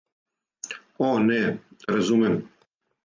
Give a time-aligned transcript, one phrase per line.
[1.07, 1.39] О, не,
[1.97, 2.35] разумем.